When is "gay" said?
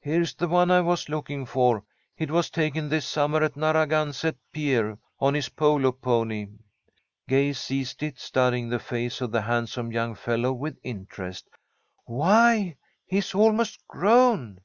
7.26-7.52